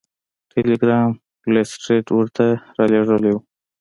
[0.51, 1.09] ټیلګرام
[1.53, 2.45] لیسټرډ ورته
[2.77, 3.37] رالیږلی و.